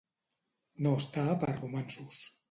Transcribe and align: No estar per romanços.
No 0.85 0.93
estar 1.01 1.25
per 1.43 1.49
romanços. 1.59 2.23